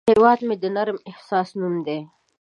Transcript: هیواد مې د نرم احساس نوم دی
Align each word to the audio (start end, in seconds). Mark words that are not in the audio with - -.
هیواد 0.09 0.39
مې 0.47 0.55
د 0.61 0.65
نرم 0.75 0.97
احساس 1.09 1.49
نوم 1.59 1.75
دی 1.85 1.99